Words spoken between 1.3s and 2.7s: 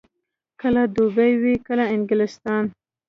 وي، کله انګلستان.